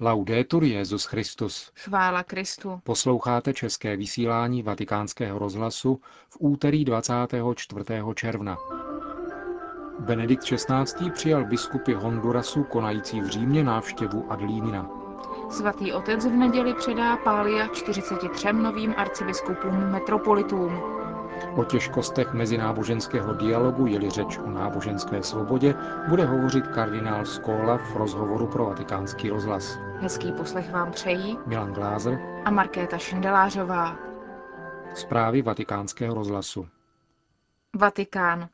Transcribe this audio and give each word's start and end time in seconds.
Laudetur 0.00 0.64
Jezus 0.64 1.04
Christus. 1.04 1.72
Chvála 1.74 2.22
Kristu. 2.22 2.80
Posloucháte 2.84 3.54
české 3.54 3.96
vysílání 3.96 4.62
Vatikánského 4.62 5.38
rozhlasu 5.38 6.00
v 6.28 6.36
úterý 6.40 6.84
24. 6.84 7.84
června. 8.14 8.56
Benedikt 9.98 10.42
XVI. 10.42 11.10
přijal 11.10 11.44
biskupy 11.44 11.94
Hondurasu 11.94 12.64
konající 12.64 13.20
v 13.20 13.28
Římě 13.28 13.64
návštěvu 13.64 14.32
Adlímina. 14.32 14.90
Svatý 15.50 15.92
otec 15.92 16.26
v 16.26 16.30
neděli 16.30 16.74
předá 16.74 17.16
pália 17.16 17.66
43 17.66 18.52
novým 18.52 18.94
arcibiskupům 18.96 19.90
metropolitům. 19.90 20.96
O 21.56 21.64
těžkostech 21.64 22.32
mezináboženského 22.32 23.34
dialogu, 23.34 23.86
jeli 23.86 24.10
řeč 24.10 24.38
o 24.38 24.50
náboženské 24.50 25.22
svobodě, 25.22 25.74
bude 26.08 26.24
hovořit 26.26 26.66
kardinál 26.66 27.24
Skóla 27.24 27.78
v 27.78 27.96
rozhovoru 27.96 28.46
pro 28.46 28.64
vatikánský 28.64 29.30
rozhlas. 29.30 29.85
Hezký 30.00 30.32
poslech 30.32 30.70
vám 30.72 30.92
přejí 30.92 31.38
Milan 31.46 31.72
Glázer 31.72 32.18
a 32.44 32.50
Markéta 32.50 32.98
Šindelářová. 32.98 33.96
Zprávy 34.94 35.42
vatikánského 35.42 36.14
rozhlasu. 36.14 36.68
Vatikán. 37.76 38.48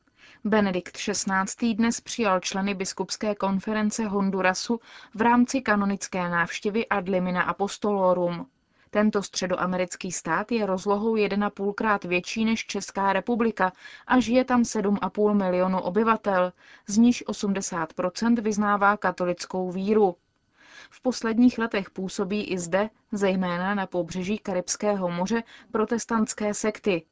Benedikt 0.44 0.96
XVI. 0.96 1.74
dnes 1.74 2.00
přijal 2.00 2.40
členy 2.40 2.74
biskupské 2.74 3.34
konference 3.34 4.04
Hondurasu 4.04 4.80
v 5.14 5.20
rámci 5.20 5.60
kanonické 5.60 6.28
návštěvy 6.28 6.88
ad 6.88 7.08
limina 7.08 7.42
apostolorum. 7.42 8.46
Tento 8.90 9.22
středoamerický 9.22 10.12
stát 10.12 10.52
je 10.52 10.66
rozlohou 10.66 11.14
1,5 11.14 11.74
krát 11.74 12.04
větší 12.04 12.44
než 12.44 12.66
Česká 12.66 13.12
republika 13.12 13.72
a 14.06 14.20
žije 14.20 14.44
tam 14.44 14.62
7,5 14.62 15.34
milionu 15.34 15.80
obyvatel, 15.80 16.52
z 16.86 16.96
níž 16.98 17.24
80% 17.26 18.40
vyznává 18.42 18.96
katolickou 18.96 19.70
víru. 19.70 20.16
V 20.94 21.00
posledních 21.00 21.58
letech 21.58 21.90
působí 21.90 22.44
i 22.44 22.58
zde, 22.58 22.90
zejména 23.12 23.74
na 23.74 23.86
pobřeží 23.86 24.38
Karibského 24.38 25.08
moře, 25.08 25.42
protestantské 25.70 26.54
sekty. 26.54 27.06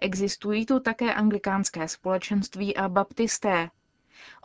Existují 0.00 0.66
tu 0.66 0.80
také 0.80 1.14
anglikánské 1.14 1.88
společenství 1.88 2.76
a 2.76 2.88
baptisté. 2.88 3.70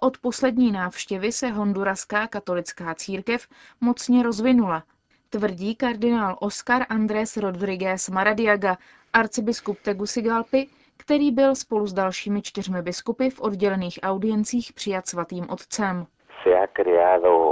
Od 0.01 0.17
poslední 0.17 0.71
návštěvy 0.71 1.31
se 1.31 1.47
honduraská 1.47 2.27
katolická 2.27 2.95
církev 2.95 3.47
mocně 3.81 4.23
rozvinula 4.23 4.83
tvrdí 5.29 5.75
kardinál 5.75 6.37
Oscar 6.39 6.85
Andrés 6.89 7.37
Rodriguez 7.37 8.09
Maradiaga, 8.09 8.77
arcibiskup 9.13 9.79
Tegucigalpy, 9.81 10.67
který 10.97 11.31
byl 11.31 11.55
spolu 11.55 11.87
s 11.87 11.93
dalšími 11.93 12.41
čtyřmi 12.41 12.81
biskupy 12.81 13.29
v 13.29 13.41
oddělených 13.41 13.99
audiencích 14.03 14.73
přijat 14.73 15.07
svatým 15.07 15.49
otcem. 15.49 16.07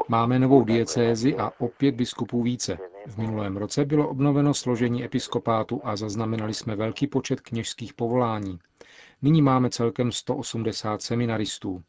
Máme 0.08 0.40
novou 0.40 0.64
diecézi 0.64 1.36
a 1.36 1.52
opět 1.60 1.96
biskupů 1.96 2.44
více. 2.44 2.78
V 3.08 3.18
minulém 3.18 3.58
roce 3.58 3.86
bylo 3.86 4.10
obnoveno 4.10 4.54
složení 4.54 5.04
episkopátu 5.04 5.82
a 5.84 5.96
zaznamenali 5.96 6.54
jsme 6.54 6.76
velký 6.76 7.08
počet 7.08 7.42
kněžských 7.42 7.94
povolání. 7.94 8.60
Nyní 9.22 9.42
máme 9.42 9.70
celkem 9.70 10.12
180 10.12 11.02
seminaristů. 11.02 11.84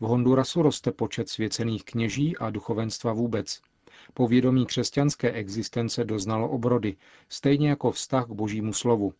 V 0.00 0.04
Hondurasu 0.04 0.62
roste 0.62 0.92
počet 0.92 1.28
svěcených 1.28 1.84
kněží 1.84 2.36
a 2.36 2.50
duchovenstva 2.50 3.12
vůbec. 3.12 3.60
Povědomí 4.14 4.66
křesťanské 4.66 5.32
existence 5.32 6.04
doznalo 6.04 6.48
obrody, 6.48 6.96
stejně 7.28 7.68
jako 7.68 7.90
vztah 7.90 8.24
k 8.26 8.32
božímu 8.32 8.72
slovu. 8.72 9.12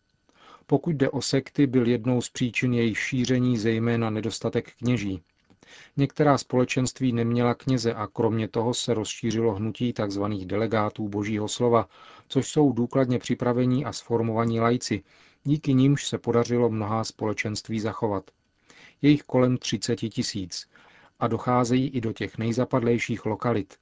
Pokud 0.65 0.95
jde 0.95 1.09
o 1.09 1.21
sekty, 1.21 1.67
byl 1.67 1.87
jednou 1.87 2.21
z 2.21 2.29
příčin 2.29 2.73
jejich 2.73 2.99
šíření 2.99 3.57
zejména 3.57 4.09
nedostatek 4.09 4.73
kněží. 4.75 5.23
Některá 5.97 6.37
společenství 6.37 7.11
neměla 7.13 7.53
kněze 7.53 7.93
a 7.93 8.07
kromě 8.07 8.47
toho 8.47 8.73
se 8.73 8.93
rozšířilo 8.93 9.53
hnutí 9.53 9.93
tzv. 9.93 10.23
delegátů 10.45 11.09
božího 11.09 11.47
slova, 11.47 11.87
což 12.27 12.47
jsou 12.47 12.71
důkladně 12.71 13.19
připravení 13.19 13.85
a 13.85 13.93
sformovaní 13.93 14.59
lajci, 14.59 15.03
díky 15.43 15.73
nímž 15.73 16.07
se 16.07 16.17
podařilo 16.17 16.69
mnohá 16.69 17.03
společenství 17.03 17.79
zachovat. 17.79 18.31
Jejich 19.01 19.23
kolem 19.23 19.57
30 19.57 19.95
tisíc 19.95 20.69
a 21.19 21.27
docházejí 21.27 21.89
i 21.89 22.01
do 22.01 22.13
těch 22.13 22.37
nejzapadlejších 22.37 23.25
lokalit. 23.25 23.73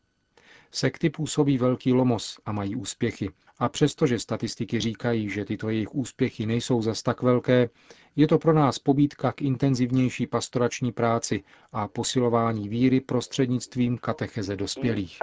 Sekty 0.76 1.10
působí 1.10 1.58
velký 1.58 1.94
lomos 1.94 2.40
a 2.46 2.52
mají 2.52 2.76
úspěchy. 2.76 3.30
A 3.60 3.70
přestože 3.70 4.20
statistiky 4.20 4.80
říkají, 4.80 5.30
že 5.30 5.46
tyto 5.46 5.70
jejich 5.70 5.96
úspěchy 5.96 6.46
nejsou 6.46 6.82
zas 6.82 7.04
tak 7.04 7.22
velké, 7.22 7.70
je 8.16 8.28
to 8.28 8.38
pro 8.38 8.54
nás 8.54 8.80
pobídka 8.80 9.32
k 9.32 9.42
intenzivnější 9.42 10.28
pastorační 10.28 10.92
práci 10.92 11.44
a 11.72 11.88
posilování 11.88 12.70
víry 12.70 13.02
prostřednictvím 13.02 13.98
katecheze 13.98 14.56
dospělých. 14.56 15.20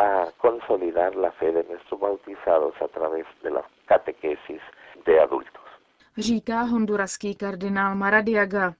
Říká 6.18 6.62
honduraský 6.62 7.34
kardinál 7.34 7.94
Maradiaga. 7.94 8.74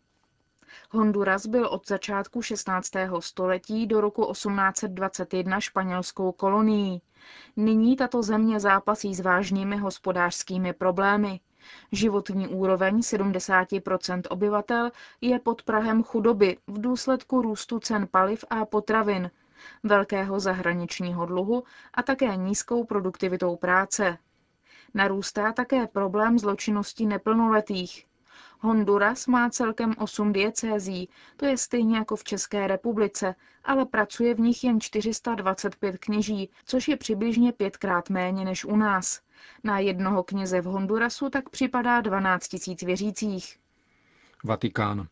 Honduras 0.91 1.47
byl 1.47 1.67
od 1.67 1.89
začátku 1.89 2.43
16. 2.43 2.91
století 3.21 3.87
do 3.87 4.01
roku 4.01 4.33
1821 4.33 5.61
španělskou 5.61 6.33
kolonií. 6.33 7.03
Nyní 7.57 7.97
tato 7.97 8.23
země 8.23 8.61
zápasí 8.61 9.15
s 9.15 9.21
vážnými 9.21 9.77
hospodářskými 9.77 10.73
problémy. 10.73 11.41
Životní 11.93 12.49
úroveň 12.49 12.99
70% 12.99 14.23
obyvatel 14.31 14.91
je 15.21 15.39
pod 15.39 15.63
Prahem 15.63 16.03
chudoby 16.03 16.59
v 16.67 16.81
důsledku 16.81 17.43
růstu 17.43 17.81
cen 17.81 18.09
paliv 18.11 18.45
a 18.51 18.65
potravin, 18.65 19.31
velkého 19.83 20.41
zahraničního 20.41 21.27
dluhu 21.27 21.65
a 21.95 22.03
také 22.03 22.37
nízkou 22.37 22.85
produktivitou 22.85 23.57
práce. 23.57 24.19
Narůstá 24.95 25.53
také 25.53 25.87
problém 25.87 26.39
zločinnosti 26.39 27.07
neplnoletých. 27.07 28.07
Honduras 28.63 29.27
má 29.27 29.51
celkem 29.51 29.95
8 29.99 30.33
diecézí, 30.33 31.09
to 31.37 31.47
je 31.47 31.59
stejně 31.59 31.97
jako 31.97 32.17
v 32.17 32.25
České 32.25 32.67
republice, 32.67 33.35
ale 33.65 33.87
pracuje 33.87 34.35
v 34.35 34.41
nich 34.41 34.65
jen 34.65 34.81
425 34.81 35.99
kněží, 35.99 36.51
což 36.65 36.89
je 36.89 36.97
přibližně 36.97 37.53
pětkrát 37.53 38.11
méně 38.11 38.45
než 38.45 38.65
u 38.65 38.77
nás. 38.77 39.21
Na 39.65 39.79
jednoho 39.79 40.23
kněze 40.23 40.61
v 40.61 40.65
Hondurasu 40.65 41.31
tak 41.31 41.51
připadá 41.51 42.01
12 42.01 42.49
tisíc 42.49 42.83
věřících. 42.83 43.59
Vatikán. 44.45 45.09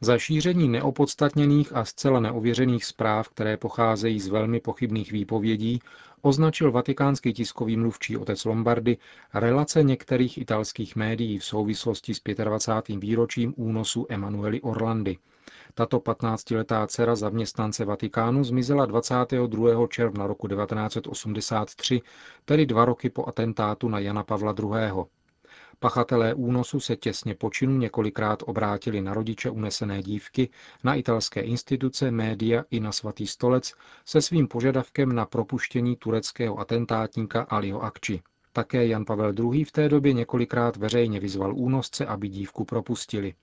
Za 0.00 0.18
šíření 0.18 0.68
neopodstatněných 0.68 1.76
a 1.76 1.84
zcela 1.84 2.20
neověřených 2.20 2.84
zpráv, 2.84 3.28
které 3.28 3.56
pocházejí 3.56 4.20
z 4.20 4.28
velmi 4.28 4.60
pochybných 4.60 5.12
výpovědí, 5.12 5.80
označil 6.22 6.72
vatikánský 6.72 7.32
tiskový 7.32 7.76
mluvčí 7.76 8.16
otec 8.16 8.44
Lombardy 8.44 8.96
relace 9.34 9.82
některých 9.82 10.38
italských 10.38 10.96
médií 10.96 11.38
v 11.38 11.44
souvislosti 11.44 12.14
s 12.14 12.20
25. 12.44 13.00
výročím 13.00 13.54
únosu 13.56 14.06
Emanueli 14.08 14.60
Orlandy. 14.60 15.18
Tato 15.74 15.98
15-letá 15.98 16.86
dcera 16.86 17.16
zaměstnance 17.16 17.84
Vatikánu 17.84 18.44
zmizela 18.44 18.86
22. 18.86 19.86
června 19.86 20.26
roku 20.26 20.48
1983, 20.48 22.00
tedy 22.44 22.66
dva 22.66 22.84
roky 22.84 23.10
po 23.10 23.28
atentátu 23.28 23.88
na 23.88 23.98
Jana 23.98 24.22
Pavla 24.24 24.54
II. 24.58 25.04
Pachatelé 25.78 26.34
únosu 26.34 26.80
se 26.80 26.96
těsně 26.96 27.34
po 27.34 27.50
činu 27.50 27.78
několikrát 27.78 28.42
obrátili 28.46 29.00
na 29.00 29.14
rodiče 29.14 29.50
unesené 29.50 30.02
dívky, 30.02 30.48
na 30.84 30.94
italské 30.94 31.40
instituce, 31.40 32.10
média 32.10 32.64
i 32.70 32.80
na 32.80 32.92
svatý 32.92 33.26
stolec 33.26 33.74
se 34.04 34.22
svým 34.22 34.48
požadavkem 34.48 35.14
na 35.14 35.26
propuštění 35.26 35.96
tureckého 35.96 36.58
atentátníka 36.58 37.42
Aliho 37.42 37.82
Akči. 37.82 38.22
Také 38.52 38.86
Jan 38.86 39.04
Pavel 39.04 39.34
II. 39.38 39.64
v 39.64 39.72
té 39.72 39.88
době 39.88 40.12
několikrát 40.12 40.76
veřejně 40.76 41.20
vyzval 41.20 41.54
únosce, 41.54 42.06
aby 42.06 42.28
dívku 42.28 42.64
propustili. 42.64 43.34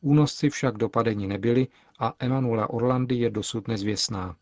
Únosci 0.00 0.50
však 0.50 0.76
dopadeni 0.76 1.26
nebyli 1.26 1.66
a 1.98 2.14
Emanuela 2.18 2.70
Orlandy 2.70 3.14
je 3.14 3.30
dosud 3.30 3.68
nezvěstná. 3.68 4.36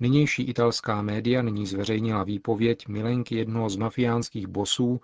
Nynější 0.00 0.42
italská 0.42 1.02
média 1.02 1.42
nyní 1.42 1.66
zveřejnila 1.66 2.24
výpověď 2.24 2.88
milenky 2.88 3.36
jednoho 3.36 3.68
z 3.70 3.76
mafiánských 3.76 4.46
bosů, 4.46 5.00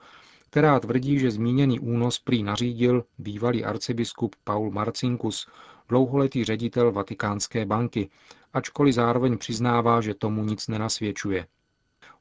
která 0.51 0.81
tvrdí, 0.81 1.19
že 1.19 1.31
zmíněný 1.31 1.81
únos 1.81 2.19
prý 2.19 2.43
nařídil 2.43 3.05
bývalý 3.19 3.65
arcibiskup 3.65 4.37
Paul 4.45 4.71
Marcinkus, 4.71 5.47
dlouholetý 5.89 6.45
ředitel 6.45 6.93
Vatikánské 6.93 7.67
banky, 7.67 8.09
ačkoliv 8.53 8.95
zároveň 8.95 9.39
přiznává, 9.39 10.01
že 10.01 10.15
tomu 10.15 10.45
nic 10.45 10.69
nenasvědčuje. 10.69 11.47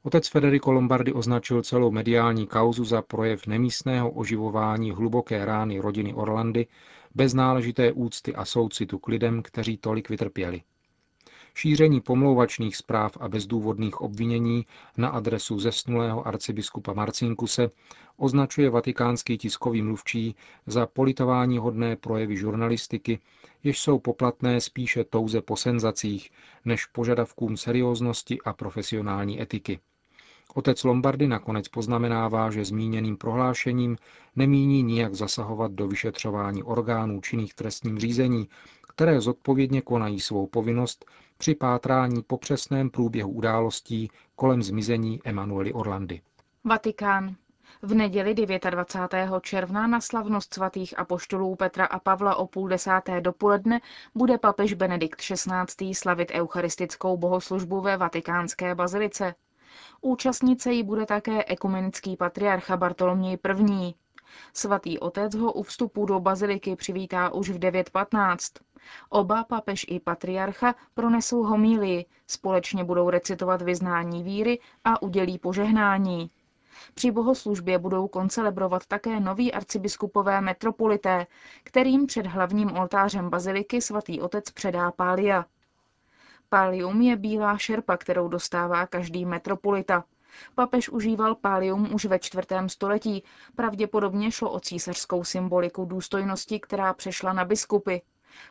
Otec 0.02 0.28
Federico 0.28 0.72
Lombardi 0.72 1.12
označil 1.12 1.62
celou 1.62 1.90
mediální 1.90 2.46
kauzu 2.46 2.84
za 2.84 3.02
projev 3.02 3.46
nemístného 3.46 4.10
oživování 4.10 4.90
hluboké 4.90 5.44
rány 5.44 5.80
rodiny 5.80 6.14
Orlandy 6.14 6.66
bez 7.14 7.34
náležité 7.34 7.92
úcty 7.92 8.34
a 8.34 8.44
soucitu 8.44 8.98
k 8.98 9.08
lidem, 9.08 9.42
kteří 9.42 9.76
tolik 9.76 10.10
vytrpěli. 10.10 10.62
Šíření 11.58 12.00
pomlouvačných 12.00 12.76
zpráv 12.76 13.16
a 13.20 13.28
bezdůvodných 13.28 14.00
obvinění 14.00 14.66
na 14.96 15.08
adresu 15.08 15.60
zesnulého 15.60 16.26
arcibiskupa 16.26 16.92
Marcinkuse 16.92 17.70
označuje 18.16 18.70
vatikánský 18.70 19.38
tiskový 19.38 19.82
mluvčí 19.82 20.34
za 20.66 20.86
politování 20.86 21.58
hodné 21.58 21.96
projevy 21.96 22.36
žurnalistiky, 22.36 23.18
jež 23.64 23.78
jsou 23.80 23.98
poplatné 23.98 24.60
spíše 24.60 25.04
touze 25.04 25.40
po 25.42 25.56
senzacích, 25.56 26.30
než 26.64 26.86
požadavkům 26.86 27.56
serióznosti 27.56 28.38
a 28.44 28.52
profesionální 28.52 29.42
etiky. 29.42 29.78
Otec 30.54 30.84
Lombardy 30.84 31.28
nakonec 31.28 31.68
poznamenává, 31.68 32.50
že 32.50 32.64
zmíněným 32.64 33.16
prohlášením 33.16 33.96
nemíní 34.36 34.82
nijak 34.82 35.14
zasahovat 35.14 35.72
do 35.72 35.88
vyšetřování 35.88 36.62
orgánů 36.62 37.20
činných 37.20 37.54
trestním 37.54 37.98
řízení, 37.98 38.48
které 38.98 39.20
zodpovědně 39.20 39.82
konají 39.82 40.20
svou 40.20 40.46
povinnost 40.46 41.04
při 41.36 41.54
pátrání 41.54 42.22
po 42.22 42.38
přesném 42.38 42.90
průběhu 42.90 43.30
událostí 43.30 44.10
kolem 44.36 44.62
zmizení 44.62 45.20
Emanuely 45.24 45.72
Orlandy. 45.72 46.20
Vatikán. 46.64 47.34
V 47.82 47.94
neděli 47.94 48.34
29. 48.34 49.30
června 49.42 49.86
na 49.86 50.00
slavnost 50.00 50.54
svatých 50.54 50.98
apoštolů 50.98 51.56
Petra 51.56 51.86
a 51.86 51.98
Pavla 51.98 52.36
o 52.36 52.46
půl 52.46 52.68
desáté 52.68 53.20
dopoledne 53.20 53.80
bude 54.14 54.38
papež 54.38 54.74
Benedikt 54.74 55.20
XVI. 55.20 55.94
slavit 55.94 56.30
eucharistickou 56.34 57.16
bohoslužbu 57.16 57.80
ve 57.80 57.96
vatikánské 57.96 58.74
bazilice. 58.74 59.34
Účastnice 60.00 60.72
jí 60.72 60.82
bude 60.82 61.06
také 61.06 61.44
ekumenický 61.44 62.16
patriarcha 62.16 62.76
Bartoloměj 62.76 63.38
I. 63.72 63.94
Svatý 64.54 64.98
otec 64.98 65.34
ho 65.34 65.52
u 65.52 65.62
vstupu 65.62 66.06
do 66.06 66.20
baziliky 66.20 66.76
přivítá 66.76 67.32
už 67.32 67.50
v 67.50 67.58
9.15. 67.58 68.60
Oba 69.08 69.44
papež 69.44 69.86
i 69.88 70.00
patriarcha 70.00 70.74
pronesou 70.94 71.42
homílii, 71.42 72.04
společně 72.26 72.84
budou 72.84 73.10
recitovat 73.10 73.62
vyznání 73.62 74.22
víry 74.22 74.60
a 74.84 75.02
udělí 75.02 75.38
požehnání. 75.38 76.30
Při 76.94 77.10
bohoslužbě 77.10 77.78
budou 77.78 78.08
koncelebrovat 78.08 78.86
také 78.86 79.20
noví 79.20 79.52
arcibiskupové 79.52 80.40
metropolité, 80.40 81.26
kterým 81.64 82.06
před 82.06 82.26
hlavním 82.26 82.76
oltářem 82.76 83.30
baziliky 83.30 83.80
svatý 83.80 84.20
otec 84.20 84.50
předá 84.50 84.90
pália. 84.90 85.44
Pálium 86.48 87.00
je 87.00 87.16
bílá 87.16 87.58
šerpa, 87.58 87.96
kterou 87.96 88.28
dostává 88.28 88.86
každý 88.86 89.24
metropolita. 89.24 90.04
Papež 90.54 90.88
užíval 90.88 91.34
pálium 91.34 91.94
už 91.94 92.04
ve 92.04 92.18
čtvrtém 92.18 92.68
století. 92.68 93.22
Pravděpodobně 93.56 94.30
šlo 94.30 94.50
o 94.50 94.60
císařskou 94.60 95.24
symboliku 95.24 95.84
důstojnosti, 95.84 96.60
která 96.60 96.92
přešla 96.92 97.32
na 97.32 97.44
biskupy. 97.44 97.96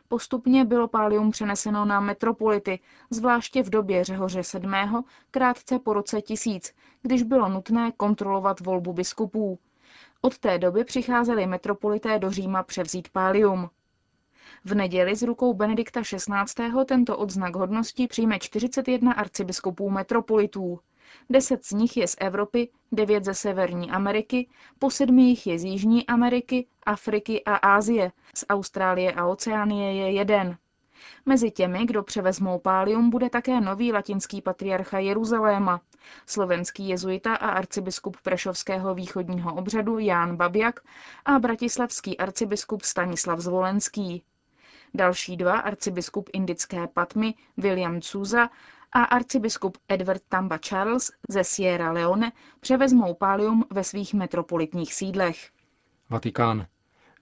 Postupně 0.08 0.64
bylo 0.64 0.88
pálium 0.88 1.30
přeneseno 1.30 1.84
na 1.84 2.00
metropolity, 2.00 2.80
zvláště 3.10 3.62
v 3.62 3.70
době 3.70 4.04
Řehoře 4.04 4.40
VII. 4.54 4.70
krátce 5.30 5.78
po 5.78 5.92
roce 5.92 6.22
1000, 6.22 6.72
když 7.02 7.22
bylo 7.22 7.48
nutné 7.48 7.92
kontrolovat 7.92 8.60
volbu 8.60 8.92
biskupů. 8.92 9.58
Od 10.20 10.38
té 10.38 10.58
doby 10.58 10.84
přicházeli 10.84 11.46
metropolité 11.46 12.18
do 12.18 12.30
Říma 12.30 12.62
převzít 12.62 13.08
pálium. 13.08 13.70
V 14.64 14.74
neděli 14.74 15.16
z 15.16 15.22
rukou 15.22 15.54
Benedikta 15.54 16.02
XVI. 16.02 16.84
tento 16.86 17.18
odznak 17.18 17.56
hodnosti 17.56 18.06
přijme 18.06 18.38
41 18.38 19.12
arcibiskupů 19.12 19.90
metropolitů. 19.90 20.80
Deset 21.30 21.64
z 21.64 21.72
nich 21.72 21.96
je 21.96 22.08
z 22.08 22.16
Evropy, 22.20 22.68
devět 22.92 23.24
ze 23.24 23.34
Severní 23.34 23.90
Ameriky, 23.90 24.48
po 24.78 24.90
sedmi 24.90 25.22
jich 25.22 25.46
je 25.46 25.58
z 25.58 25.64
Jižní 25.64 26.06
Ameriky, 26.06 26.66
Afriky 26.86 27.44
a 27.44 27.54
Ázie, 27.54 28.12
z 28.34 28.44
Austrálie 28.48 29.12
a 29.12 29.26
Oceánie 29.26 29.94
je 29.94 30.12
jeden. 30.12 30.56
Mezi 31.26 31.50
těmi, 31.50 31.86
kdo 31.86 32.02
převezmou 32.02 32.58
pálium, 32.58 33.10
bude 33.10 33.30
také 33.30 33.60
nový 33.60 33.92
latinský 33.92 34.42
patriarcha 34.42 34.98
Jeruzaléma, 34.98 35.80
slovenský 36.26 36.88
jezuita 36.88 37.34
a 37.34 37.50
arcibiskup 37.50 38.16
Prešovského 38.22 38.94
východního 38.94 39.54
obřadu 39.54 39.98
Ján 39.98 40.36
Babjak 40.36 40.80
a 41.24 41.38
bratislavský 41.38 42.18
arcibiskup 42.18 42.82
Stanislav 42.82 43.38
Zvolenský. 43.38 44.22
Další 44.94 45.36
dva, 45.36 45.58
arcibiskup 45.58 46.30
indické 46.32 46.86
Patmy 46.86 47.34
William 47.56 48.00
Cuza 48.00 48.50
a 48.92 49.02
arcibiskup 49.02 49.78
Edward 49.88 50.22
Tamba 50.28 50.58
Charles 50.58 51.10
ze 51.28 51.44
Sierra 51.44 51.92
Leone 51.92 52.32
převezmou 52.60 53.14
pálium 53.14 53.64
ve 53.70 53.84
svých 53.84 54.14
metropolitních 54.14 54.94
sídlech. 54.94 55.50
Vatikán. 56.10 56.66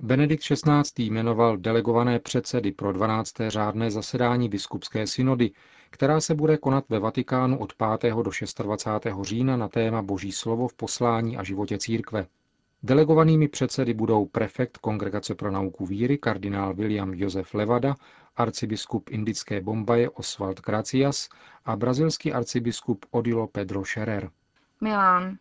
Benedikt 0.01 0.43
XVI. 0.43 1.05
jmenoval 1.05 1.57
delegované 1.57 2.19
předsedy 2.19 2.73
pro 2.73 2.93
12. 2.93 3.33
řádné 3.49 3.91
zasedání 3.91 4.49
biskupské 4.49 5.07
synody, 5.07 5.51
která 5.91 6.21
se 6.21 6.35
bude 6.35 6.57
konat 6.57 6.85
ve 6.89 6.99
Vatikánu 6.99 7.59
od 7.59 7.73
5. 8.01 8.15
do 8.15 8.23
26. 8.23 9.07
října 9.23 9.57
na 9.57 9.69
téma 9.69 10.03
Boží 10.03 10.33
slovo 10.33 10.69
v 10.69 10.75
poslání 10.75 11.37
a 11.37 11.43
životě 11.43 11.79
církve. 11.79 12.27
Delegovanými 12.87 13.49
předsedy 13.49 13.95
budou 13.95 14.27
prefekt 14.27 14.79
Kongregace 14.79 15.35
pro 15.35 15.51
nauku 15.51 15.87
víry 15.87 16.19
kardinál 16.19 16.75
William 16.75 17.15
Josef 17.15 17.55
Levada, 17.55 17.95
arcibiskup 18.37 19.11
indické 19.11 19.61
Bombaje 19.61 20.11
Oswald 20.11 20.61
Gracias 20.61 21.29
a 21.65 21.77
brazilský 21.77 22.33
arcibiskup 22.33 23.07
Odilo 23.11 23.47
Pedro 23.47 23.85
Scherer. 23.85 24.31
Milán. 24.81 25.39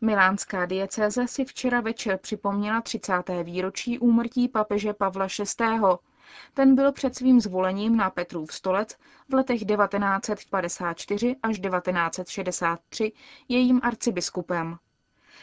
Milánská 0.00 0.66
diecéze 0.66 1.28
si 1.28 1.44
včera 1.44 1.80
večer 1.80 2.18
připomněla 2.18 2.80
30. 2.80 3.12
výročí 3.42 3.98
úmrtí 3.98 4.48
papeže 4.48 4.92
Pavla 4.92 5.26
VI. 5.26 5.64
Ten 6.54 6.74
byl 6.74 6.92
před 6.92 7.16
svým 7.16 7.40
zvolením 7.40 7.96
na 7.96 8.10
Petrův 8.10 8.52
stolec 8.52 8.96
v 9.28 9.34
letech 9.34 9.64
1954 9.64 11.36
až 11.42 11.58
1963 11.58 13.12
jejím 13.48 13.80
arcibiskupem. 13.82 14.78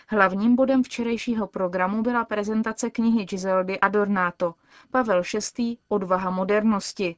Hlavním 0.08 0.56
bodem 0.56 0.84
včerejšího 0.84 1.48
programu 1.48 2.02
byla 2.02 2.26
prezentace 2.26 2.90
knihy 2.90 3.26
Giseldy 3.26 3.80
Adornato 3.80 4.54
Pavel 4.92 5.22
VI. 5.58 5.78
Odvaha 5.88 6.30
modernosti. 6.30 7.16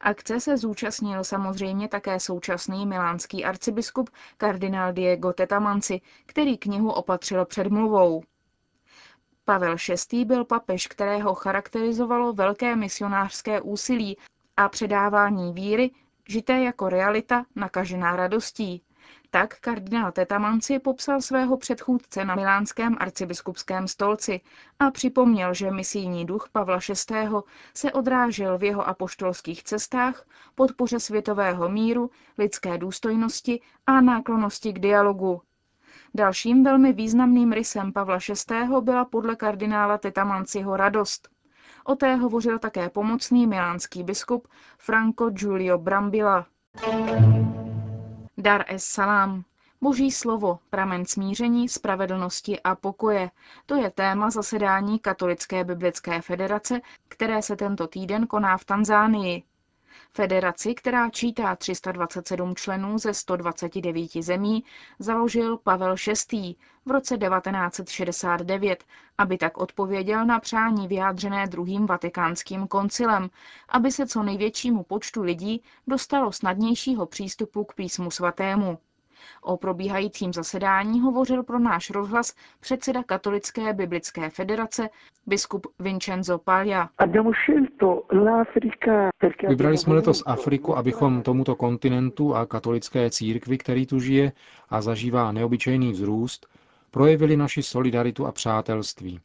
Akce 0.00 0.40
se 0.40 0.56
zúčastnil 0.56 1.24
samozřejmě 1.24 1.88
také 1.88 2.20
současný 2.20 2.86
milánský 2.86 3.44
arcibiskup 3.44 4.10
kardinál 4.36 4.92
Diego 4.92 5.32
Tetamanci, 5.32 6.00
který 6.26 6.58
knihu 6.58 6.92
opatřil 6.92 7.44
předmluvou. 7.44 8.22
Pavel 9.44 9.76
VI. 10.12 10.24
byl 10.24 10.44
papež, 10.44 10.86
kterého 10.86 11.34
charakterizovalo 11.34 12.32
velké 12.32 12.76
misionářské 12.76 13.60
úsilí 13.60 14.16
a 14.56 14.68
předávání 14.68 15.52
víry, 15.52 15.90
žité 16.28 16.60
jako 16.60 16.88
realita, 16.88 17.44
nakažená 17.56 18.16
radostí, 18.16 18.82
tak 19.30 19.60
kardinál 19.60 20.12
Tetamanci 20.12 20.78
popsal 20.78 21.20
svého 21.20 21.56
předchůdce 21.56 22.24
na 22.24 22.34
milánském 22.34 22.96
arcibiskupském 23.00 23.88
stolci 23.88 24.40
a 24.78 24.90
připomněl, 24.90 25.54
že 25.54 25.70
misijní 25.70 26.26
duch 26.26 26.48
Pavla 26.52 26.78
VI. 26.88 27.28
se 27.74 27.92
odrážel 27.92 28.58
v 28.58 28.64
jeho 28.64 28.88
apoštolských 28.88 29.64
cestách, 29.64 30.26
podpoře 30.54 31.00
světového 31.00 31.68
míru, 31.68 32.10
lidské 32.38 32.78
důstojnosti 32.78 33.60
a 33.86 34.00
náklonosti 34.00 34.72
k 34.72 34.78
dialogu. 34.78 35.42
Dalším 36.14 36.64
velmi 36.64 36.92
významným 36.92 37.52
rysem 37.52 37.92
Pavla 37.92 38.18
VI. 38.28 38.80
byla 38.80 39.04
podle 39.04 39.36
kardinála 39.36 39.98
Tetamanciho 39.98 40.76
radost. 40.76 41.28
O 41.84 41.96
té 41.96 42.14
hovořil 42.14 42.58
také 42.58 42.88
pomocný 42.88 43.46
milánský 43.46 44.02
biskup 44.02 44.48
Franco 44.78 45.30
Giulio 45.30 45.78
Brambilla. 45.78 46.46
Dar 48.42 48.64
es 48.68 48.84
Salam. 48.84 49.44
Boží 49.80 50.10
slovo, 50.10 50.58
pramen 50.70 51.06
smíření, 51.06 51.68
spravedlnosti 51.68 52.60
a 52.60 52.74
pokoje. 52.74 53.30
To 53.66 53.74
je 53.76 53.90
téma 53.90 54.30
zasedání 54.30 54.98
Katolické 54.98 55.64
biblické 55.64 56.22
federace, 56.22 56.80
které 57.08 57.42
se 57.42 57.56
tento 57.56 57.86
týden 57.86 58.26
koná 58.26 58.56
v 58.58 58.64
Tanzánii. 58.64 59.42
Federaci, 60.14 60.74
která 60.74 61.10
čítá 61.10 61.56
327 61.56 62.54
členů 62.54 62.98
ze 62.98 63.14
129 63.14 64.10
zemí, 64.20 64.64
založil 64.98 65.56
Pavel 65.58 65.94
VI. 66.32 66.54
v 66.86 66.90
roce 66.90 67.18
1969, 67.18 68.84
aby 69.18 69.38
tak 69.38 69.58
odpověděl 69.58 70.26
na 70.26 70.40
přání 70.40 70.88
vyjádřené 70.88 71.46
druhým 71.46 71.86
vatikánským 71.86 72.66
koncilem, 72.66 73.30
aby 73.68 73.92
se 73.92 74.06
co 74.06 74.22
největšímu 74.22 74.82
počtu 74.82 75.22
lidí 75.22 75.62
dostalo 75.86 76.32
snadnějšího 76.32 77.06
přístupu 77.06 77.64
k 77.64 77.74
písmu 77.74 78.10
svatému. 78.10 78.78
O 79.42 79.56
probíhajícím 79.56 80.32
zasedání 80.32 81.00
hovořil 81.00 81.42
pro 81.42 81.58
náš 81.58 81.90
rozhlas 81.90 82.34
předseda 82.60 83.02
Katolické 83.02 83.72
biblické 83.72 84.30
federace 84.30 84.88
biskup 85.26 85.66
Vincenzo 85.78 86.38
Paglia. 86.38 86.88
Vybrali 89.48 89.78
jsme 89.78 89.94
letos 89.94 90.22
Afriku, 90.26 90.76
abychom 90.76 91.22
tomuto 91.22 91.56
kontinentu 91.56 92.34
a 92.34 92.46
katolické 92.46 93.10
církvi, 93.10 93.58
který 93.58 93.86
tu 93.86 94.00
žije 94.00 94.32
a 94.70 94.82
zažívá 94.82 95.32
neobyčejný 95.32 95.92
vzrůst, 95.92 96.46
projevili 96.90 97.36
naši 97.36 97.62
solidaritu 97.62 98.26
a 98.26 98.32
přátelství. 98.32 99.20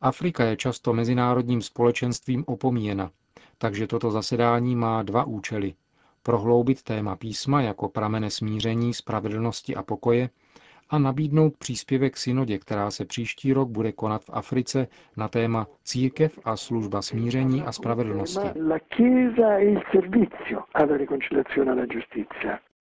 Afrika 0.00 0.44
je 0.44 0.56
často 0.56 0.92
mezinárodním 0.92 1.62
společenstvím 1.62 2.44
opomíjena, 2.46 3.10
takže 3.58 3.86
toto 3.86 4.10
zasedání 4.10 4.76
má 4.76 5.02
dva 5.02 5.24
účely– 5.24 5.74
prohloubit 6.22 6.82
téma 6.82 7.16
písma 7.16 7.62
jako 7.62 7.88
pramene 7.88 8.30
smíření, 8.30 8.94
spravedlnosti 8.94 9.74
a 9.76 9.82
pokoje 9.82 10.28
a 10.90 10.98
nabídnout 10.98 11.56
příspěvek 11.58 12.16
synodě, 12.16 12.58
která 12.58 12.90
se 12.90 13.04
příští 13.04 13.52
rok 13.52 13.68
bude 13.68 13.92
konat 13.92 14.24
v 14.24 14.30
Africe 14.32 14.86
na 15.16 15.28
téma 15.28 15.66
Církev 15.84 16.38
a 16.44 16.56
služba 16.56 17.02
smíření 17.02 17.62
a 17.62 17.72
spravedlnosti. 17.72 18.48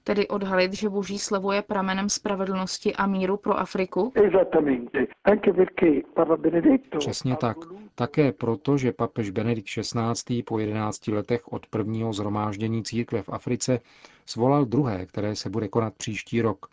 Tedy 0.04 0.28
odhalit, 0.28 0.74
že 0.74 0.90
boží 0.90 1.20
slovo 1.20 1.52
je 1.52 1.62
pramenem 1.62 2.10
spravedlnosti 2.10 2.96
a 2.96 3.08
míru 3.08 3.38
pro 3.38 3.60
Afriku? 3.60 4.14
Přesně 7.00 7.36
tak. 7.36 7.58
Také 8.00 8.32
proto, 8.32 8.78
že 8.78 8.92
papež 8.92 9.30
Benedikt 9.30 9.68
XVI. 9.68 10.44
po 10.44 10.60
11 10.60 11.08
letech 11.08 11.54
od 11.54 11.68
prvního 11.68 12.14
zhromáždění 12.14 12.84
církve 12.84 13.22
v 13.22 13.30
Africe 13.30 13.80
svolal 14.26 14.66
druhé, 14.66 15.06
které 15.06 15.36
se 15.36 15.50
bude 15.50 15.68
konat 15.68 15.94
příští 15.98 16.42
rok. 16.42 16.68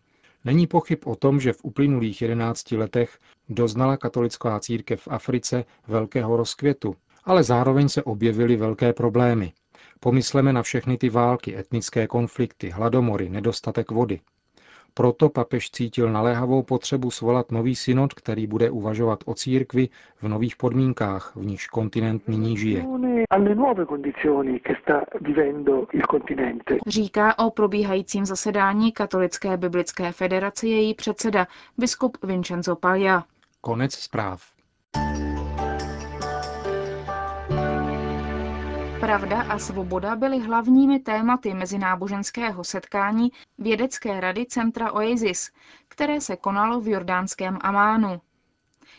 Není 0.44 0.66
pochyb 0.66 0.98
o 1.04 1.16
tom, 1.16 1.40
že 1.40 1.52
v 1.52 1.64
uplynulých 1.64 2.22
11 2.22 2.72
letech 2.72 3.18
doznala 3.48 3.96
katolická 3.96 4.60
církev 4.60 5.00
v 5.00 5.08
Africe 5.08 5.64
velkého 5.86 6.36
rozkvětu, 6.36 6.96
ale 7.24 7.42
zároveň 7.44 7.88
se 7.88 8.02
objevily 8.02 8.56
velké 8.56 8.92
problémy. 8.92 9.52
Pomysleme 10.00 10.52
na 10.52 10.62
všechny 10.62 10.98
ty 10.98 11.08
války, 11.10 11.56
etnické 11.56 12.06
konflikty, 12.06 12.70
hladomory, 12.70 13.28
nedostatek 13.28 13.90
vody. 13.90 14.20
Proto 14.98 15.28
papež 15.28 15.70
cítil 15.70 16.12
naléhavou 16.12 16.62
potřebu 16.62 17.10
svolat 17.10 17.52
nový 17.52 17.76
synod, 17.76 18.14
který 18.14 18.46
bude 18.46 18.70
uvažovat 18.70 19.18
o 19.26 19.34
církvi 19.34 19.88
v 20.22 20.28
nových 20.28 20.56
podmínkách, 20.56 21.32
v 21.36 21.46
nichž 21.46 21.66
kontinent 21.66 22.28
nyní 22.28 22.56
žije. 22.56 22.84
Říká 26.86 27.38
o 27.38 27.50
probíhajícím 27.50 28.26
zasedání 28.26 28.92
Katolické 28.92 29.56
biblické 29.56 30.12
federace 30.12 30.66
její 30.66 30.94
předseda, 30.94 31.46
biskup 31.78 32.18
Vincenzo 32.24 32.76
Paglia. 32.76 33.24
Konec 33.60 33.94
zpráv. 33.94 34.55
Pravda 39.06 39.42
a 39.42 39.58
svoboda 39.58 40.16
byly 40.16 40.38
hlavními 40.38 40.98
tématy 40.98 41.54
mezináboženského 41.54 42.64
setkání 42.64 43.32
Vědecké 43.58 44.20
rady 44.20 44.46
Centra 44.46 44.92
Oasis, 44.92 45.50
které 45.88 46.20
se 46.20 46.36
konalo 46.36 46.80
v 46.80 46.88
jordánském 46.88 47.58
Amánu. 47.60 48.20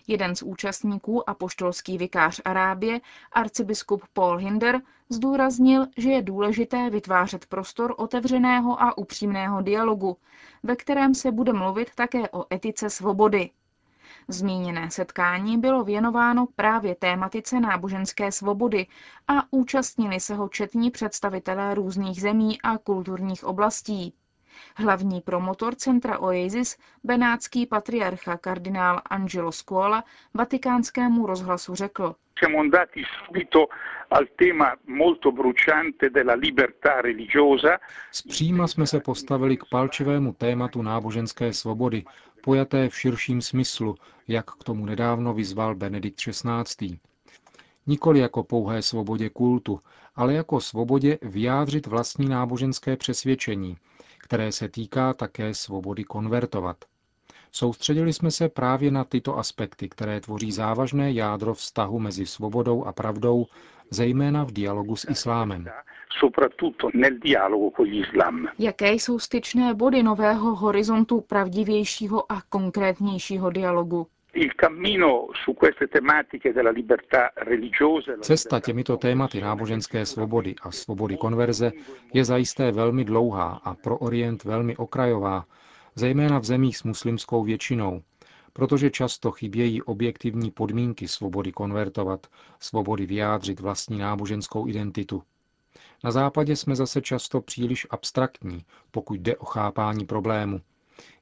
Jeden 0.07 0.35
z 0.35 0.41
účastníků, 0.41 1.29
apoštolský 1.29 1.97
vikář 1.97 2.41
Arábie, 2.45 3.01
arcibiskup 3.31 4.03
Paul 4.13 4.37
Hinder, 4.37 4.81
zdůraznil, 5.09 5.87
že 5.97 6.09
je 6.09 6.21
důležité 6.21 6.89
vytvářet 6.89 7.45
prostor 7.45 7.93
otevřeného 7.97 8.81
a 8.81 8.97
upřímného 8.97 9.61
dialogu, 9.61 10.17
ve 10.63 10.75
kterém 10.75 11.15
se 11.15 11.31
bude 11.31 11.53
mluvit 11.53 11.95
také 11.95 12.29
o 12.29 12.45
etice 12.53 12.89
svobody. 12.89 13.49
Zmíněné 14.29 14.91
setkání 14.91 15.57
bylo 15.57 15.83
věnováno 15.83 16.47
právě 16.55 16.95
tématice 16.95 17.59
náboženské 17.59 18.31
svobody 18.31 18.87
a 19.27 19.33
účastnili 19.51 20.19
se 20.19 20.35
ho 20.35 20.49
četní 20.49 20.91
představitelé 20.91 21.75
různých 21.75 22.21
zemí 22.21 22.61
a 22.61 22.77
kulturních 22.77 23.43
oblastí. 23.43 24.13
Hlavní 24.75 25.21
promotor 25.21 25.75
centra 25.75 26.19
Oasis, 26.19 26.77
benátský 27.03 27.65
patriarcha 27.65 28.37
kardinál 28.37 29.01
Angelo 29.05 29.51
Scuola, 29.51 30.03
vatikánskému 30.33 31.25
rozhlasu 31.25 31.75
řekl. 31.75 32.15
Siamo 32.39 32.59
andati 32.59 33.03
subito 33.25 33.67
al 34.09 34.27
tema 34.35 34.75
molto 34.85 35.31
bruciante 35.31 36.09
della 36.09 36.33
libertà 36.33 37.01
religiosa. 37.01 37.79
Zpříma 38.11 38.67
jsme 38.67 38.87
se 38.87 38.99
postavili 38.99 39.57
k 39.57 39.65
palčivému 39.71 40.33
tématu 40.33 40.81
náboženské 40.81 41.53
svobody, 41.53 42.03
pojaté 42.41 42.89
v 42.89 42.99
širším 42.99 43.41
smyslu, 43.41 43.95
jak 44.27 44.51
k 44.51 44.63
tomu 44.63 44.85
nedávno 44.85 45.33
vyzval 45.33 45.75
Benedikt 45.75 46.19
XVI. 46.19 46.99
Nikoli 47.87 48.19
jako 48.19 48.43
pouhé 48.43 48.81
svobodě 48.81 49.29
kultu, 49.29 49.79
ale 50.15 50.33
jako 50.33 50.61
svobodě 50.61 51.17
vyjádřit 51.21 51.87
vlastní 51.87 52.29
náboženské 52.29 52.97
přesvědčení, 52.97 53.77
které 54.27 54.51
se 54.51 54.69
týká 54.69 55.13
také 55.13 55.53
svobody 55.53 56.03
konvertovat. 56.03 56.77
Soustředili 57.51 58.13
jsme 58.13 58.31
se 58.31 58.49
právě 58.49 58.91
na 58.91 59.03
tyto 59.03 59.37
aspekty, 59.37 59.89
které 59.89 60.21
tvoří 60.21 60.51
závažné 60.51 61.11
jádro 61.11 61.53
vztahu 61.53 61.99
mezi 61.99 62.25
svobodou 62.25 62.85
a 62.85 62.93
pravdou, 62.93 63.45
zejména 63.89 64.43
v 64.43 64.51
dialogu 64.51 64.95
s 64.95 65.07
islámem. 65.09 65.65
Jaké 68.59 68.91
jsou 68.93 69.19
styčné 69.19 69.73
body 69.73 70.03
nového 70.03 70.55
horizontu 70.55 71.21
pravdivějšího 71.21 72.31
a 72.31 72.41
konkrétnějšího 72.49 73.49
dialogu? 73.49 74.07
Cesta 78.21 78.59
těmito 78.59 78.97
tématy 78.97 79.41
náboženské 79.41 80.05
svobody 80.05 80.55
a 80.61 80.71
svobody 80.71 81.17
konverze 81.17 81.71
je 82.13 82.25
zajisté 82.25 82.71
velmi 82.71 83.05
dlouhá 83.05 83.61
a 83.63 83.73
pro 83.73 83.97
Orient 83.97 84.43
velmi 84.43 84.77
okrajová, 84.77 85.45
zejména 85.95 86.39
v 86.39 86.43
zemích 86.43 86.77
s 86.77 86.83
muslimskou 86.83 87.43
většinou, 87.43 88.01
protože 88.53 88.89
často 88.89 89.31
chybějí 89.31 89.81
objektivní 89.81 90.51
podmínky 90.51 91.07
svobody 91.07 91.51
konvertovat, 91.51 92.27
svobody 92.59 93.05
vyjádřit 93.05 93.59
vlastní 93.59 93.97
náboženskou 93.97 94.67
identitu. 94.67 95.23
Na 96.03 96.11
západě 96.11 96.55
jsme 96.55 96.75
zase 96.75 97.01
často 97.01 97.41
příliš 97.41 97.87
abstraktní, 97.89 98.65
pokud 98.91 99.19
jde 99.19 99.37
o 99.37 99.45
chápání 99.45 100.05
problému. 100.05 100.61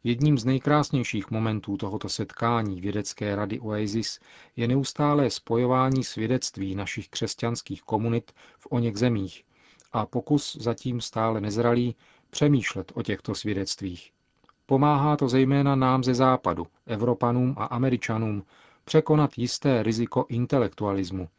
Jedním 0.03 0.37
z 0.37 0.45
nejkrásnějších 0.45 1.31
momentů 1.31 1.77
tohoto 1.77 2.09
setkání 2.09 2.81
vědecké 2.81 3.35
rady 3.35 3.59
Oasis 3.59 4.19
je 4.55 4.67
neustálé 4.67 5.29
spojování 5.29 6.03
svědectví 6.03 6.75
našich 6.75 7.09
křesťanských 7.09 7.81
komunit 7.81 8.31
v 8.59 8.67
oněch 8.69 8.97
zemích 8.97 9.43
a 9.93 10.05
pokus 10.05 10.55
zatím 10.59 11.01
stále 11.01 11.41
nezralý 11.41 11.95
přemýšlet 12.29 12.91
o 12.95 13.03
těchto 13.03 13.35
svědectvích. 13.35 14.11
Pomáhá 14.65 15.17
to 15.17 15.29
zejména 15.29 15.75
nám 15.75 16.03
ze 16.03 16.13
západu, 16.13 16.67
Evropanům 16.85 17.55
a 17.57 17.65
Američanům, 17.65 18.43
překonat 18.85 19.37
jisté 19.37 19.83
riziko 19.83 20.25
intelektualismu, 20.29 21.29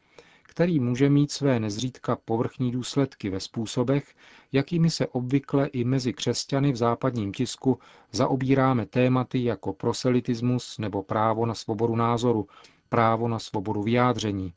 který 0.57 0.81
může 0.81 1.11
mít 1.11 1.31
své 1.31 1.61
nezřídka 1.61 2.17
povrchní 2.17 2.73
důsledky 2.73 3.31
ve 3.31 3.41
způsobech, 3.41 4.15
jakými 4.53 4.91
se 4.91 5.07
obvykle 5.07 5.67
i 5.67 5.85
mezi 5.85 6.13
křesťany 6.13 6.73
v 6.73 6.77
západním 6.77 7.33
tisku 7.33 7.79
zaobíráme 8.13 8.87
tématy 8.87 9.45
jako 9.45 9.73
proselitismus 9.73 10.79
nebo 10.79 11.03
právo 11.03 11.47
na 11.47 11.55
svobodu 11.55 11.97
názoru, 11.97 12.49
právo 12.89 13.29
na 13.29 13.39
svobodu 13.39 13.83
vyjádření. 13.83 14.53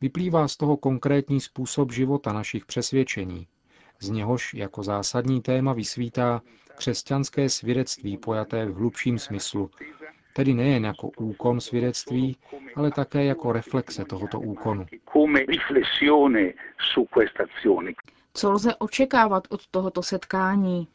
Vyplývá 0.00 0.48
z 0.48 0.56
toho 0.56 0.76
konkrétní 0.76 1.40
způsob 1.40 1.92
života 1.92 2.32
našich 2.32 2.66
přesvědčení. 2.66 3.46
Z 4.00 4.10
něhož 4.10 4.54
jako 4.54 4.82
zásadní 4.82 5.42
téma 5.42 5.72
vysvítá 5.72 6.42
křesťanské 6.76 7.48
svědectví 7.48 8.16
pojaté 8.18 8.66
v 8.66 8.74
hlubším 8.74 9.18
smyslu, 9.18 9.70
tedy 10.38 10.54
nejen 10.54 10.84
jako 10.84 11.10
úkon 11.16 11.60
svědectví, 11.60 12.36
ale 12.76 12.90
také 12.90 13.24
jako 13.24 13.52
reflexe 13.52 14.04
tohoto 14.04 14.40
úkonu. 14.40 14.86
Co 18.34 18.50
lze 18.52 18.74
očekávat 18.74 19.44
od 19.50 19.66
tohoto 19.66 20.02
setkání? 20.02 20.88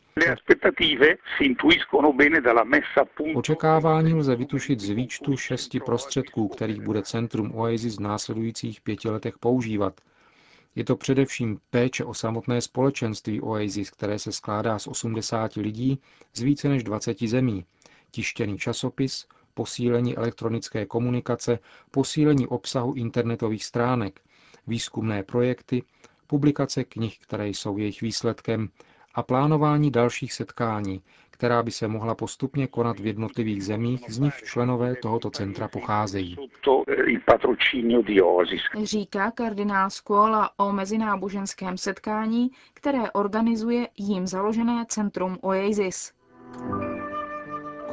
Očekávání 3.35 4.13
lze 4.13 4.35
vytušit 4.35 4.79
z 4.79 4.89
výčtu 4.89 5.37
šesti 5.37 5.79
prostředků, 5.79 6.47
kterých 6.47 6.81
bude 6.81 7.01
Centrum 7.01 7.55
Oasis 7.55 7.97
v 7.97 8.01
následujících 8.01 8.81
pěti 8.81 9.09
letech 9.09 9.37
používat– 9.39 9.93
je 10.75 10.83
to 10.83 10.95
především 10.95 11.59
péče 11.69 12.05
o 12.05 12.13
samotné 12.13 12.61
společenství 12.61 13.41
Oasis, 13.41 13.89
které 13.89 14.19
se 14.19 14.31
skládá 14.31 14.79
z 14.79 14.87
80 14.87 15.53
lidí 15.53 15.99
z 16.33 16.41
více 16.41 16.69
než 16.69 16.83
20 16.83 17.19
zemí, 17.19 17.65
tištěný 18.13 18.57
časopis, 18.57 19.27
posílení 19.53 20.17
elektronické 20.17 20.85
komunikace, 20.85 21.59
posílení 21.91 22.47
obsahu 22.47 22.93
internetových 22.93 23.65
stránek, 23.65 24.19
výzkumné 24.67 25.23
projekty, 25.23 25.83
publikace 26.27 26.83
knih, 26.83 27.19
které 27.19 27.47
jsou 27.47 27.77
jejich 27.77 28.01
výsledkem, 28.01 28.69
a 29.15 29.23
plánování 29.23 29.91
dalších 29.91 30.33
setkání, 30.33 31.01
která 31.29 31.63
by 31.63 31.71
se 31.71 31.87
mohla 31.87 32.15
postupně 32.15 32.67
konat 32.67 32.99
v 32.99 33.05
jednotlivých 33.05 33.65
zemích, 33.65 34.05
z 34.09 34.19
nich 34.19 34.33
členové 34.43 34.95
tohoto 34.95 35.29
centra 35.29 35.67
pocházejí. 35.67 36.35
Říká 38.83 39.31
kardinál 39.31 39.89
Scuola 39.89 40.49
o 40.57 40.71
mezináboženském 40.71 41.77
setkání, 41.77 42.51
které 42.73 43.11
organizuje 43.11 43.87
jím 43.97 44.27
založené 44.27 44.85
centrum 44.87 45.37
Oasis. 45.41 46.13